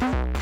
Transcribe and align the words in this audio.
you 0.00 0.37